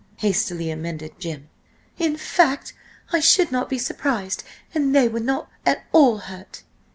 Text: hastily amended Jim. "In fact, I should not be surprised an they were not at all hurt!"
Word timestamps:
hastily 0.17 0.71
amended 0.71 1.11
Jim. 1.19 1.47
"In 1.99 2.17
fact, 2.17 2.73
I 3.13 3.19
should 3.19 3.51
not 3.51 3.69
be 3.69 3.77
surprised 3.77 4.43
an 4.73 4.93
they 4.93 5.07
were 5.07 5.19
not 5.19 5.47
at 5.63 5.85
all 5.91 6.17
hurt!" 6.17 6.63